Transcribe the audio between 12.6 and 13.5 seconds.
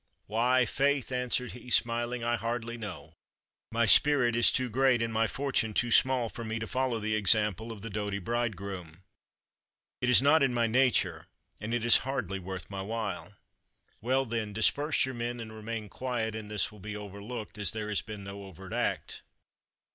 my while."